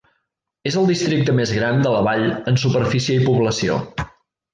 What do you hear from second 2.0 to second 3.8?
vall en superfície i població.